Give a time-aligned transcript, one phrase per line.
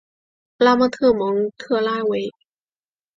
[0.57, 2.31] 拉莫特蒙特拉韦。